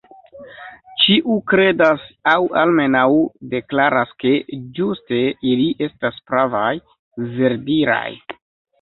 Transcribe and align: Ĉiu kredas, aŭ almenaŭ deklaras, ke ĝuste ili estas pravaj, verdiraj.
Ĉiu 1.03 1.35
kredas, 1.51 2.07
aŭ 2.31 2.39
almenaŭ 2.63 3.05
deklaras, 3.53 4.17
ke 4.25 4.35
ĝuste 4.81 5.23
ili 5.53 5.71
estas 5.91 6.21
pravaj, 6.33 6.75
verdiraj. 7.41 8.07